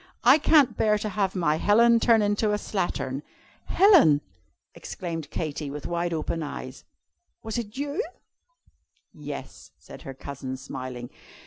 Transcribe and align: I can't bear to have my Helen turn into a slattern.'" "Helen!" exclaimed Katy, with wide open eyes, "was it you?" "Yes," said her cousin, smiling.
I 0.23 0.39
can't 0.39 0.75
bear 0.75 0.97
to 0.97 1.09
have 1.09 1.35
my 1.35 1.57
Helen 1.57 1.99
turn 1.99 2.23
into 2.23 2.53
a 2.53 2.57
slattern.'" 2.57 3.21
"Helen!" 3.65 4.21
exclaimed 4.73 5.29
Katy, 5.29 5.69
with 5.69 5.85
wide 5.85 6.11
open 6.11 6.41
eyes, 6.41 6.83
"was 7.43 7.59
it 7.59 7.77
you?" 7.77 8.03
"Yes," 9.13 9.69
said 9.77 10.01
her 10.01 10.15
cousin, 10.15 10.57
smiling. 10.57 11.11